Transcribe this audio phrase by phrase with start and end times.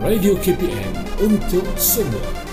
[0.00, 0.92] Radio KPM
[1.24, 2.45] untuk semua.